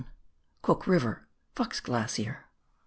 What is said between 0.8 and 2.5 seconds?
RIVER FOX GLACIER.